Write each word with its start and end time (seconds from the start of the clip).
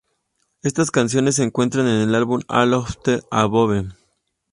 Estas 0.63 0.89
canciones 0.89 1.35
se 1.35 1.43
encuentran 1.43 1.85
en 1.85 2.01
el 2.09 2.15
álbum 2.15 2.41
"All 2.47 2.73
of 2.73 2.97
the 3.03 3.21
above". 3.29 3.85